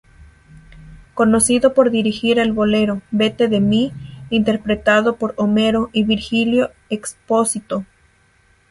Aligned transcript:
Conocido 1.13 1.75
por 1.75 1.91
dirigir 1.91 2.39
el 2.39 2.53
bolero 2.53 3.03
"Vete 3.11 3.47
de 3.47 3.59
mí", 3.59 3.91
interpretado 4.31 5.17
por 5.17 5.35
Homero 5.37 5.91
y 5.93 6.05
Virgilio 6.05 6.71
Expósito. 6.89 7.85